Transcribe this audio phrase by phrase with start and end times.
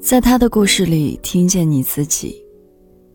[0.00, 2.42] 在他的故事里听见你自己，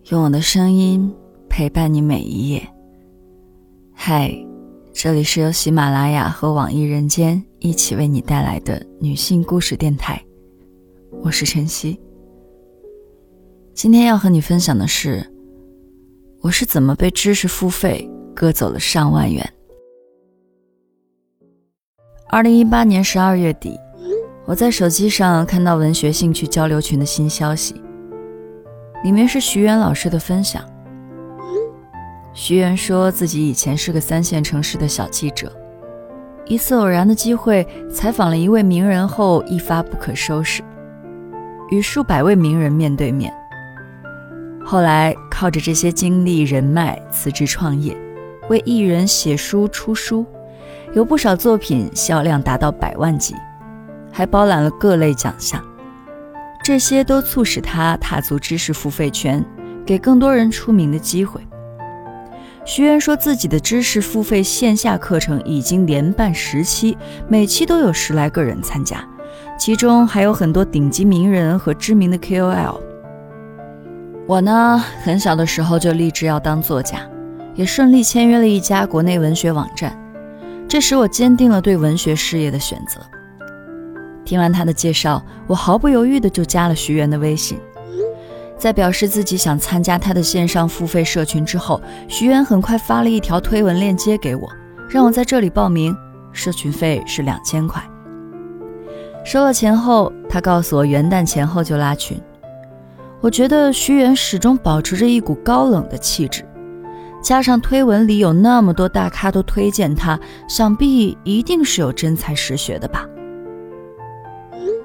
[0.09, 1.11] 用我的声音
[1.49, 2.61] 陪伴你每一页。
[3.93, 4.31] 嗨，
[4.91, 10.21] 这里是由喜马拉雅和网易人间一起为你带来的女性故事电台，
[11.23, 11.97] 我是晨曦。
[13.73, 15.25] 今天要和你分享的是，
[16.41, 19.53] 我是怎么被知识付费割走了上万元。
[22.29, 23.79] 二零一八年十二月底。
[24.45, 27.81] 我在手机上看到文学兴趣交流群的新消息，
[29.01, 30.61] 里面是徐媛老师的分享。
[32.33, 35.49] 徐媛说自己以前是个三线城市的小记者，
[36.45, 40.61] 一次偶然的机会采访了一位名人后一发不可收拾，
[41.71, 43.33] 与数百位名人面对面。
[44.65, 47.95] 后来靠着这些经历人脉辞职创业，
[48.49, 50.25] 为艺人写书出书，
[50.93, 53.33] 有不少作品销量达到百万级。
[54.13, 55.61] 还包揽了各类奖项，
[56.63, 59.43] 这些都促使他踏足知识付费圈，
[59.83, 61.41] 给更多人出名的机会。
[62.63, 66.97] 徐渊说自己的知识付费线下课程已经连办十期，
[67.27, 69.03] 每期都有十来个人参加，
[69.59, 72.79] 其中还有很多顶级名人和知名的 KOL。
[74.25, 76.99] 我呢，很小的时候就立志要当作家，
[77.55, 79.99] 也顺利签约了一家国内文学网站，
[80.65, 83.01] 这使我坚定了对文学事业的选择。
[84.25, 87.59] 听完他的介绍，我毫不犹豫的就加了徐媛的微信。
[88.57, 94.49] 在表示自己想参加他的线上付费社群之后，徐媛很快发了一条推文链接给我，
[94.89, 95.93] 让我在这里报名，
[96.31, 97.83] 社群费是两千块。
[99.25, 102.17] 收了钱后，他告诉我元旦前后就拉群。
[103.19, 106.45] 我觉得徐媛始终保持着一股高冷的气质，
[107.21, 113.05] 加上推文里有那么多大咖都推荐他，想必一定是有真才实学的吧。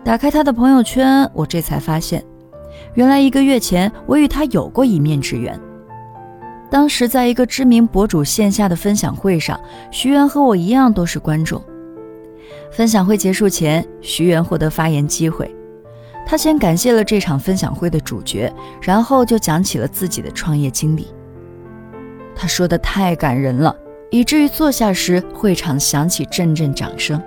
[0.04, 2.24] 打开他的朋友圈，我这才发现，
[2.94, 5.58] 原来一个月前我与他有过一面之缘。
[6.70, 9.58] 当时在一个知名博主线下的分享会上，
[9.90, 11.62] 徐媛和我一样都是观众。
[12.70, 15.54] 分享会结束前，徐媛获得发言机会，
[16.26, 21.08] 他先感谢了这场分享会的主角，然后就讲起了自己的创业经历。
[22.34, 23.74] 他说的太感人了，
[24.10, 27.20] 以至于坐下时会场响起阵阵掌声。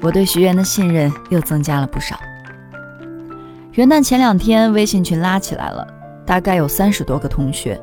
[0.00, 2.18] 我对徐媛的信任又增加了不少。
[3.72, 5.86] 元旦前两天，微信群拉起来了，
[6.26, 7.80] 大概有三十多个同学。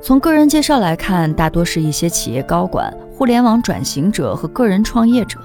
[0.00, 5.38] 从个人介绍来看，大多是一些企业高管、互联网转型者和个人创业者。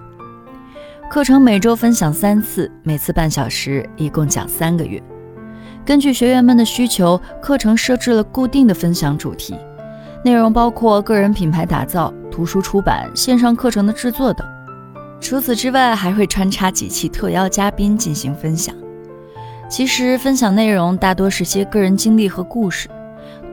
[1.09, 5.01] 课程每周分享三次，每次半小时，一共讲三个月。
[5.85, 9.55] 根据学员们的需求，课程设置了固定的分享主题，
[10.25, 14.45] 内容包括个人品牌打造、图书出版、线上课程的制作等。
[15.19, 18.73] 除此之外，还会穿插几期特邀嘉宾进行分享。
[19.69, 22.87] 其实分享内容大多是些个人经历和故事，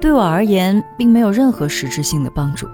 [0.01, 2.69] 对我而言并没有任何实质性的帮助。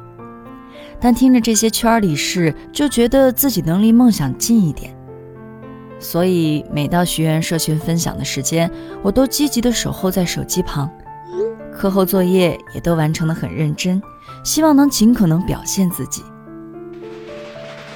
[1.01, 4.95] 但听着这些圈里事，就觉得自己能离梦想近一点。
[5.99, 8.71] 所以每到学员社群分享的时间，
[9.03, 10.91] 我都积极的守候在手机旁。
[11.73, 14.03] 课后作业也都完成的很认真，
[14.45, 16.23] 希望能尽可能表现自己。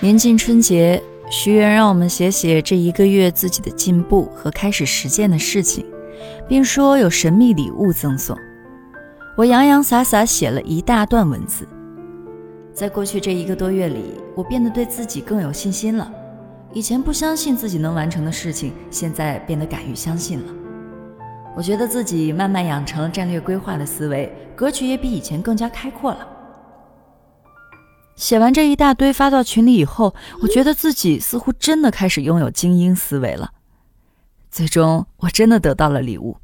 [0.05, 5.83] 临近春节，徐媛让我们写写这一个月自己的进步和开始实践的事情，
[6.47, 8.37] 并说有神秘礼物赠送。
[9.35, 11.67] 我洋洋洒洒写了一大段文字。
[12.75, 16.13] 在过去这一个多月里，我变得对自己更有信心了。
[16.75, 20.53] 以前不相信自己能完成的事情，现在变得敢于相信了。
[21.57, 26.29] 我觉得自己慢慢养成了战略规划的思维，格局也比以前更加开阔了。
[28.17, 33.51] 写完这一大堆发到群里以后，我觉得自己似乎真的开始拥有精英思维了。
[34.51, 36.37] 最终，我真的得到了礼物。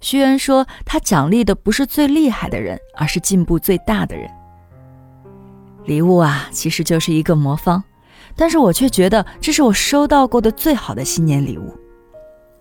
[0.00, 4.28] 徐媛说，他奖励的不是最厉害的人，而是进步最大的人。
[5.84, 7.82] 礼物啊，其实就是一个魔方，
[8.36, 11.72] 但是我却觉得这是我收到过的最好的新年礼物。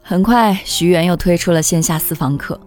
[0.02, 2.60] 很快，徐媛又推出了线下私房课，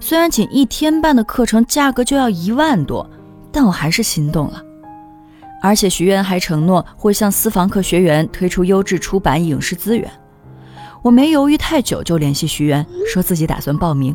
[0.00, 3.08] 虽然仅一天半的课程价格就要一万多，
[3.52, 4.62] 但我还是心动了。
[5.62, 10.10] 而且徐渊还承诺会向私房课学员推出优质出版影视资源。
[11.02, 14.14] 我没犹豫太久，就联系徐渊，说自己打算报名。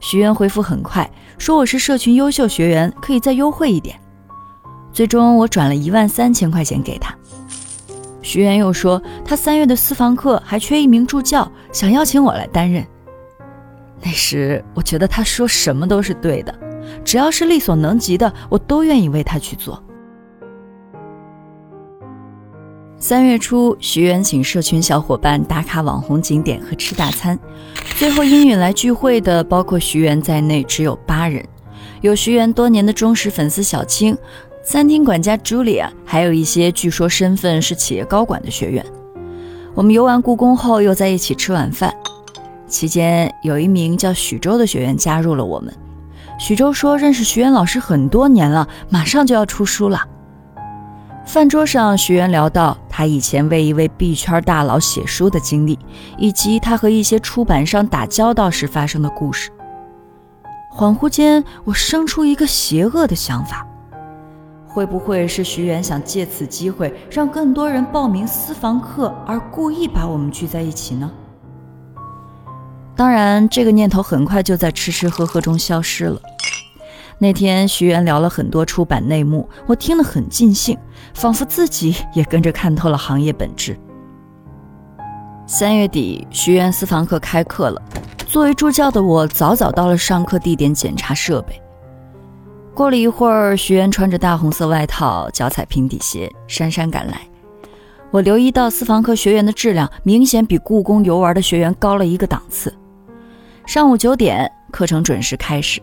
[0.00, 1.08] 徐渊回复很快，
[1.38, 3.98] 说我是社群优秀学员，可以再优惠一点。
[4.92, 7.14] 最终我转了一万三千块钱给他。
[8.22, 12.84] 徐渊又说他三月的私房课还缺一名助教，想邀请我来担任。
[14.02, 16.54] 那时我觉得他说什么都是对的，
[17.04, 19.83] 只要是力所能及的，我都愿意为他去做。
[23.06, 27.38] 三月初，徐媛请社群小伙伴打卡网红景点和吃大餐，
[27.98, 31.46] 最后应允来聚会的包括徐媛在内只有八人，
[32.00, 34.16] 有徐媛多年的忠实粉丝小青，
[34.64, 38.82] 餐厅管家 Julia，还有一些据说身份是企业高管的学员。
[39.74, 41.94] 我们游完故宫后，又在一起吃晚饭，
[42.66, 45.70] 期间有一名叫许周的学员加入了我们。
[46.40, 50.00] 许周说认识徐媛老师很多年了，马上就要出书了。
[51.24, 55.78] 饭桌上，徐媛聊到他以前为一位币圈大佬写书的经历，
[56.18, 59.50] 以及他和一些出版商打交道时发生的故事。
[60.70, 63.66] 恍惚间，我生出一个邪恶的想法：
[64.68, 71.10] 会不会是徐媛想借此机会让更多人报名私房课，而故意把我们聚在一起呢？
[72.94, 76.20] 当然，这个念头很快就在吃吃喝喝中消失了。
[77.18, 80.76] 那天，徐媛聊了很多出版内幕，我听得很尽兴，
[81.14, 83.78] 仿佛自己也跟着看透了行业本质。
[85.46, 87.80] 三月底，徐媛私房课开课了，
[88.26, 91.60] 作为助教的我早早到了上课地点检查设备。
[92.74, 97.20] 过了一会儿，徐媛穿着大红色外套，脚踩平底鞋，姗姗赶来。
[98.10, 102.74] 我留意到私房课学员的质量明显比故宫游玩的学员高了一个档次。
[103.66, 105.80] 上午九点，课程准时开始。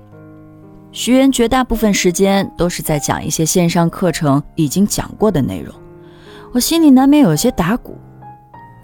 [0.93, 5.73] 徐媛绝大部分时间都是在讲一些线上课程已经讲过的内容，
[6.51, 7.97] 我心里难免有些打鼓，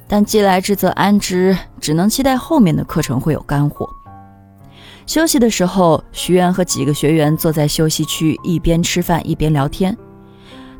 [0.07, 3.89] 但既来之则安之，只能期待后面的课程会有干货。
[5.05, 9.95] 休息的时候，徐媛和几个学员坐在休息区，一边吃饭一边聊天。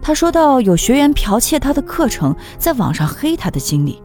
[0.02, 4.02] 他说到有学员剽窃他的课程，在网上黑他的经历，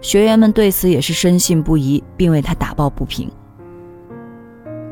[0.00, 3.28] 学员们对此也是深信不疑，并为他打抱不平。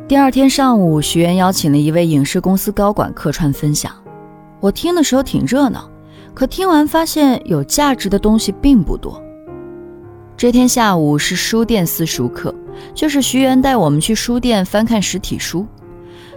[0.08, 3.90] 第二天上午，徐媛邀请了一位影视公司高管客串分享。
[4.60, 5.90] 我听的时候挺热闹，
[6.32, 9.20] 可听完发现有价值的东西并不多。
[10.36, 12.54] 这天下午是书店私塾课，
[12.94, 15.66] 就是徐媛带我们去书店翻看实体书。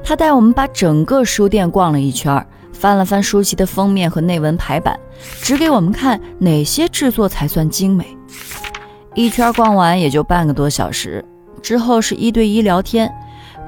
[0.03, 2.43] 他带我们把整个书店逛了一圈，
[2.73, 4.99] 翻了翻书籍的封面和内文排版，
[5.43, 8.17] 指给我们看哪些制作才算精美。
[9.13, 11.23] 一圈逛完也就半个多小时，
[11.61, 13.07] 之后是一对一聊天。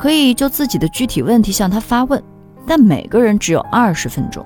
[0.02, 2.20] 可以就自己的具体问题向他发问，
[2.66, 4.44] 但每个人只有二十分钟。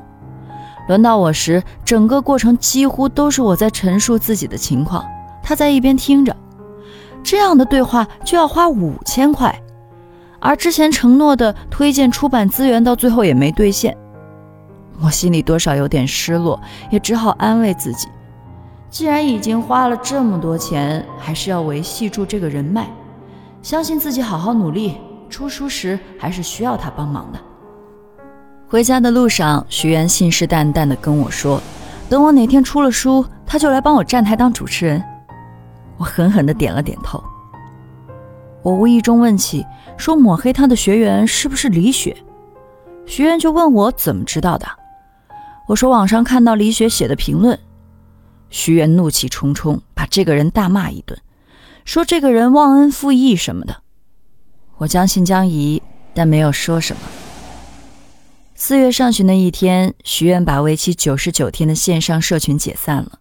[0.90, 5.06] 轮到我时，整个过程几乎都是我在陈述自己的情况，
[5.42, 6.36] 他在一边听着。
[7.24, 9.58] 这样的对话就要花五千块，
[10.42, 13.96] 而之前承诺的推荐出版资源到最后也没兑现。
[15.02, 16.60] 我心里多少有点失落，
[16.92, 18.10] 也只好安慰自己：
[18.90, 22.90] 既然已经花了这么多钱，还是要维系住这个人脉，
[23.62, 24.98] 相信自己，好好努力。
[25.36, 27.40] 出书时还是需要他帮忙的。
[28.70, 31.62] 回家的路上，徐媛信誓旦旦地跟我说
[32.10, 35.04] ：“等我哪天出了书，他就来帮我站台当主持人。”
[36.00, 37.22] 我狠狠地点了点头。
[38.64, 39.66] 我无意中问起，
[39.98, 42.16] 说抹黑他的学员是不是李雪？
[43.06, 44.66] 徐媛就问我怎么知道的。
[45.68, 47.60] 我说网上看到李雪写的评论。
[48.50, 51.20] 徐媛怒气冲冲，把这个人大骂一顿，
[51.84, 53.82] 说这个人忘恩负义什么的。
[54.78, 55.82] 我将信将疑，
[56.14, 57.02] 但没有说什么。
[58.56, 63.20] 四月上旬的一天，徐媛把为期九十九天的线上社群解散了。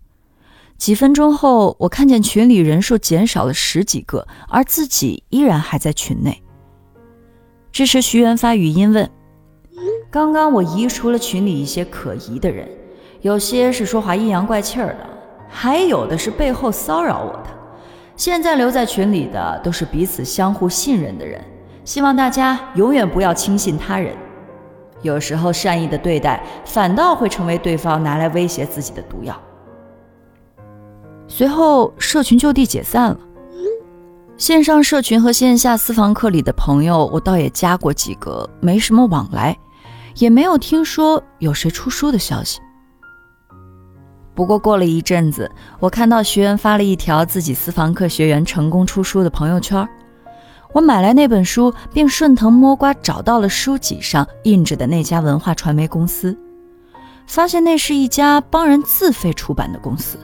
[0.77, 6.43] 几分钟后，我看见群里人数减少了十几个，而自己依然还在群内。
[7.71, 9.09] 这时，徐媛发语音问
[10.11, 12.69] ：“刚刚我移除了群里一些可疑的人，
[13.21, 15.09] 有些是说话阴阳怪气儿的，
[15.49, 17.47] 还有的是背后骚扰我的。”
[18.17, 21.43] 现在留在群里的都是彼此相互信任的人，
[21.85, 24.15] 希望大家永远不要轻信他人。
[25.03, 29.39] 有时候善意的对待，反倒会成为对方拿来威胁自己的毒药。
[31.27, 33.19] 随后，社群就地解散了。
[34.37, 39.57] 线上社群和线下私房课里的朋友，我倒也加过几个，没什么往来，
[40.17, 42.61] 也没有听说有谁出书的消息。
[44.35, 49.89] 不过过了一阵子，我看到学员发了一条自己私房课学员成功出书的朋友圈。
[50.73, 56.37] 我买来那本书，并顺藤摸瓜找到了书籍上印着的那家文化传媒公司，
[57.29, 60.19] 发现那是一家帮人自费出版的公司。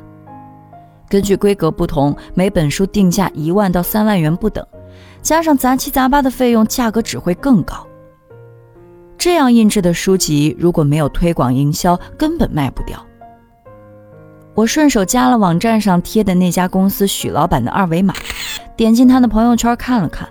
[1.08, 4.66] 根据规格不同，每本书定价一万到三万元不等，
[5.22, 7.86] 加上杂七杂八的费用，价格只会更高。
[9.16, 13.04] 这样印制的书籍，如果没有推广营销，根本卖不掉。
[14.60, 18.12] 我顺手加了网站上贴的那家公司许老板的二维码，
[18.76, 20.28] 点进他的朋友圈看了看，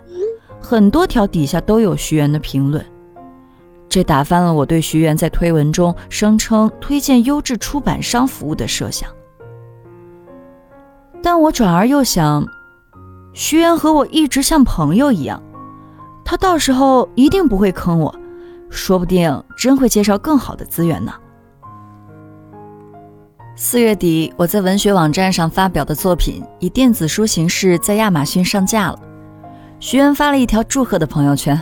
[0.62, 2.86] 很多条底下都有徐媛的评论，
[3.90, 9.10] 这打翻了我对徐媛在推文中声称推荐优质出版商服务的设想。
[11.24, 12.46] 但我转而又想，
[13.34, 15.42] 徐源和我一直像朋友一样，
[16.24, 18.16] 他到时候一定不会坑我，
[18.70, 21.12] 说不定真会介绍更好的资源呢。
[23.62, 28.98] 四月底，我在文学网站上发表的作品以电子书形式在亚马逊上架了。
[29.82, 31.62] 徐源发了一条祝贺的朋友圈，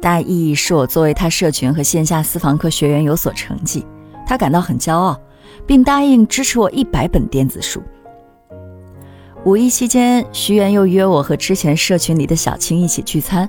[0.00, 3.84] 大意是我作为他社群和线下私房课学员有所成绩，
[4.26, 5.20] 他感到很骄傲，
[5.66, 7.82] 并答应支持我一百本电子书。
[9.44, 13.46] 五一期间，徐源又约我和之前社群里的小青一起聚餐，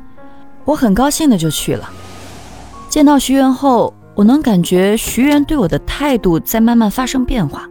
[0.65, 1.89] 我很高兴的就去了。
[2.89, 7.65] 见到徐源后，我能感觉徐源对我的态度在慢慢发生变化。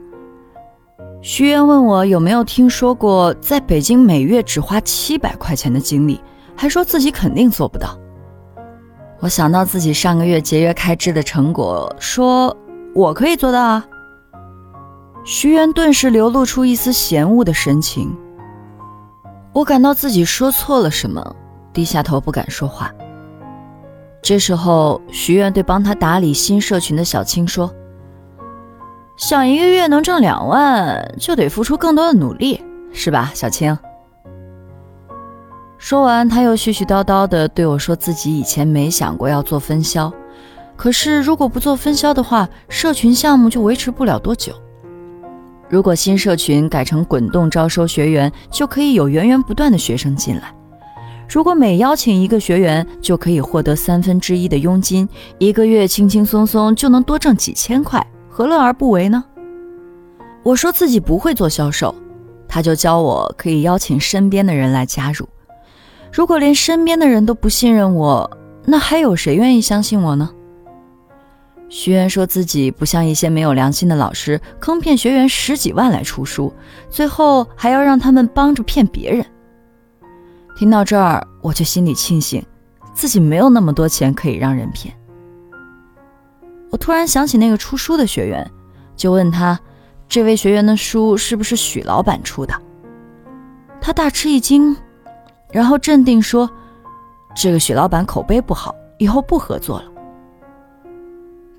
[1.28, 6.20] 徐源问我有没有听说过在北京每月只花七百块钱的经历，
[6.54, 7.98] 还说自己肯定做不到。
[9.18, 12.56] 我想到自己上个月节约开支的成果，说
[12.94, 13.84] 我可以做到啊。
[15.24, 18.16] 徐源顿时流露出一丝嫌恶的神情。
[19.52, 21.34] 我感到自己说错了什么，
[21.72, 22.88] 低下头不敢说话。
[24.22, 27.68] 这时候，徐源对帮他打理新社群的小青说。
[29.16, 33.76] 想一个月能挣两万，就得付出更多的努力，是吧，小青？
[35.78, 40.12] 说完，他又絮絮叨叨的对我说：“自己以前没想过要做分销，
[40.76, 44.52] 可是如果不做分销的话，社群项目就维持不了多久。
[45.70, 50.54] 如果新社群改成滚动招收学员，就可以有源源不断的学生进来。
[51.26, 55.08] 如果每邀请一个学员，就可以获得三分之一的佣金，
[55.38, 59.24] 一个月轻轻松松就能多挣几千块。”何乐而不为呢？
[60.42, 61.94] 我说自己不会做销售，
[62.46, 65.26] 他就教我可以邀请身边的人来加入。
[66.12, 68.30] 如果连身边的人都不信任我，
[68.66, 70.28] 那还有谁愿意相信我呢？
[71.70, 76.52] 徐源说自己不像一些没有良心的老师，坑骗学员十几万来出书，
[76.90, 79.24] 最后还要让他们帮着骗别人。
[80.58, 82.44] 听到这儿，我就心里庆幸，
[82.92, 84.94] 自己没有那么多钱可以让人骗。
[86.70, 88.50] 我突然想起那个出书的学员，
[88.96, 89.58] 就问他
[90.08, 92.54] ：“这位学员的书是不是许老板出的？”
[93.80, 94.76] 他大吃一惊，
[95.52, 96.50] 然后镇定说
[97.36, 99.84] ：“这个许老板口碑不好，以后不合作了。”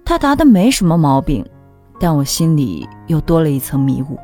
[0.04, 1.46] 他答的没什么毛病，
[2.00, 4.18] 但我心里又多了一层迷雾。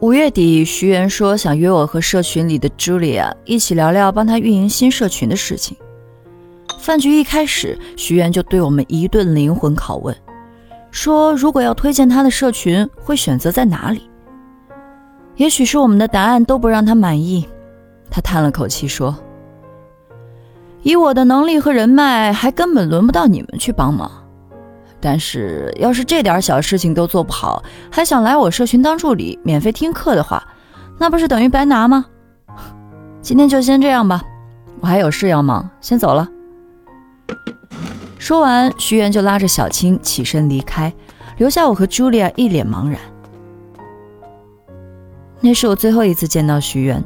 [0.00, 5.76] 五月底，徐媛说想约我和社群里的 Julia 一起聊聊帮他运营新社群的事情。
[6.82, 10.12] 饭局一开始，徐源就对我们一顿灵魂拷问，
[10.90, 14.10] 说如果要推荐他的社群，会选择在哪里？
[15.36, 17.46] 也许是我们的答案都不让他满意，
[18.10, 19.16] 他叹了口气说
[20.82, 24.10] ：“以我的能力和人脉，还根本轮不到你们去帮忙。
[25.00, 27.62] 但是要是这点小事情都做不好，
[27.92, 30.42] 还想来我社群当助理、免费听课的话，
[30.98, 32.04] 那不是等于白拿吗？
[33.22, 34.20] 今天就先这样吧，
[34.80, 36.28] 我还有事要忙，先走了。”
[38.18, 40.92] 说完，徐源就拉着小青起身离开，
[41.38, 42.98] 留下我和茱莉亚一脸茫然。
[45.40, 47.02] 那是我最后一次见到徐源。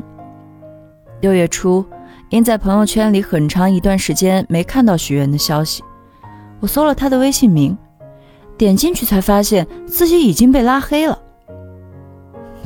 [1.23, 1.85] 六月初，
[2.29, 5.83] 因在朋友圈里很长一段时间没看到徐源的消息，
[6.61, 7.77] 我搜了他的微信名，
[8.59, 11.19] 点进去才发现自己已经被拉黑了。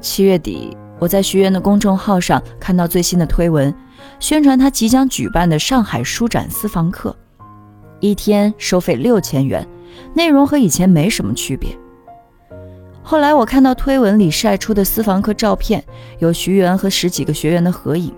[0.01, 3.73] 七月底，我在徐源的公众号上看到最新的推文，
[4.19, 7.15] 宣传他即将举办的上海书展私房课。
[8.01, 9.67] 一天收费六千元，
[10.15, 11.71] 内容和以前没什么区别。
[13.03, 15.85] 后来我看到推文里晒出的私房课照片，
[16.19, 18.13] 有徐源和十几个学员的合影。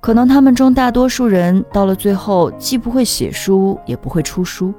[0.00, 4.72] 可能他们中大多数人到了最后，既不会写书，也不会出书，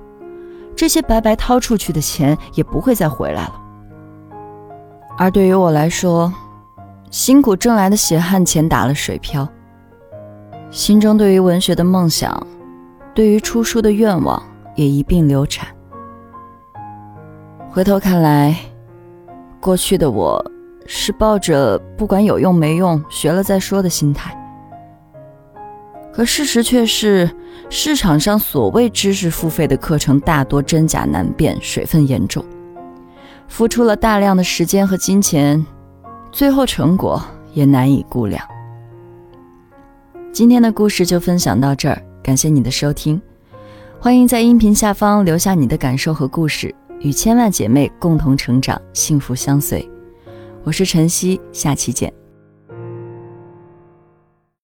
[0.75, 3.53] 这些白白掏出去的钱也不会再回来了。
[5.17, 6.34] 而对于我来说，
[7.12, 9.48] 辛苦挣来的血汗钱打了水漂，
[10.72, 12.48] 心中对于文学的梦想。
[13.13, 14.41] 对于出书的愿望
[14.75, 15.68] 也一并流产。
[17.70, 18.56] 回头看来，
[19.60, 20.44] 过去的我
[20.86, 24.38] 是抱着不管有用没用，学了再说的心态。
[26.13, 27.30] 可事实却是，
[27.70, 32.44] 市场上所谓知识付费的课程大多真假难辨，水分严重，
[33.48, 35.65] 付出了大量的时间和金钱，
[36.32, 37.22] 最后成果
[37.53, 38.46] 也难以估量。
[40.34, 42.01] 今天的故事就分享到这儿。
[42.24, 43.20] 感谢你的收听，
[44.00, 49.88] 欢迎在音频下方留下你的感受和故事，与千万姐妹共同成长，幸福相随。
[50.63, 52.21] 我是晨曦，下期见。